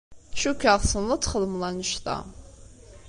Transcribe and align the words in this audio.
Cukkeɣ 0.41 0.75
tessneḍ 0.79 1.11
ad 1.11 1.21
txedmeḍ 1.21 1.61
anect-a. 1.69 2.17